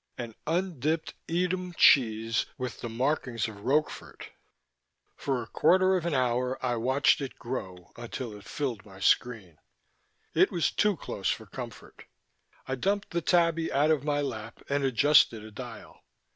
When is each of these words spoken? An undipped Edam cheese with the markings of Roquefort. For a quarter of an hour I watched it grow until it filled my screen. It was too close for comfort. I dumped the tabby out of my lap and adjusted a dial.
An 0.17 0.33
undipped 0.47 1.13
Edam 1.27 1.73
cheese 1.75 2.47
with 2.57 2.81
the 2.81 2.89
markings 2.89 3.47
of 3.47 3.63
Roquefort. 3.65 4.29
For 5.15 5.43
a 5.43 5.47
quarter 5.47 5.95
of 5.95 6.07
an 6.07 6.15
hour 6.15 6.57
I 6.65 6.77
watched 6.77 7.21
it 7.21 7.37
grow 7.37 7.91
until 7.95 8.35
it 8.35 8.43
filled 8.43 8.83
my 8.83 8.99
screen. 8.99 9.59
It 10.33 10.51
was 10.51 10.71
too 10.71 10.97
close 10.97 11.29
for 11.29 11.45
comfort. 11.45 12.05
I 12.67 12.73
dumped 12.73 13.11
the 13.11 13.21
tabby 13.21 13.71
out 13.71 13.91
of 13.91 14.03
my 14.03 14.21
lap 14.21 14.63
and 14.69 14.83
adjusted 14.83 15.43
a 15.43 15.51
dial. 15.51 16.01